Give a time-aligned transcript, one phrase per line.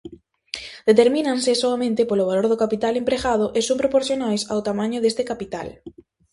[0.89, 5.67] Determínanse soamente polo valor do capital empregado e son proporcionais ao tamaño deste capital.